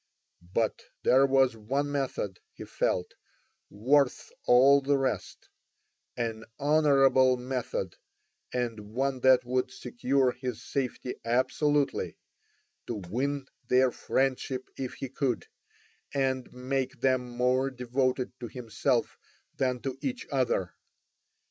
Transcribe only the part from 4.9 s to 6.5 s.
rest, an